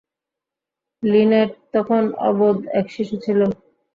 Linate 1.03 1.51
তখন 1.73 2.03
অবোধ 2.29 2.57
এক 2.79 2.85
শিশু 2.95 3.15
ছিল। 3.25 3.39